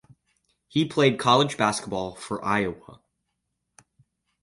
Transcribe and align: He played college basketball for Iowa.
He 0.67 0.83
played 0.87 1.19
college 1.19 1.57
basketball 1.57 2.15
for 2.15 2.43
Iowa. 2.43 3.01